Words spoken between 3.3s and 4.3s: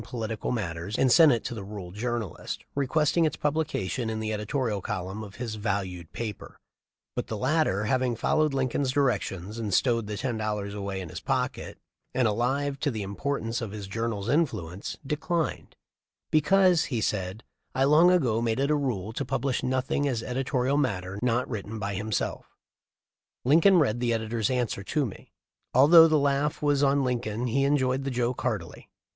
publication in